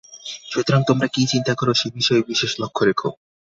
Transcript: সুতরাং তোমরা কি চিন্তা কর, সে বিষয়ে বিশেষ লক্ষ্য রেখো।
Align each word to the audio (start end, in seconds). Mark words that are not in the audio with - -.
সুতরাং 0.51 0.81
তোমরা 0.87 1.07
কি 1.07 1.21
চিন্তা 1.31 1.53
কর, 1.55 1.67
সে 1.73 1.87
বিষয়ে 1.97 2.27
বিশেষ 2.29 2.51
লক্ষ্য 2.61 2.81
রেখো। 2.85 3.09